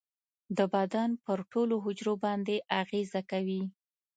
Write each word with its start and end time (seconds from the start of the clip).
د 0.57 0.59
بدن 0.73 1.09
پر 1.25 1.39
ټولو 1.51 1.75
حجرو 1.85 2.13
باندې 2.25 2.55
اغیزه 2.81 3.21
کوي. 3.31 3.63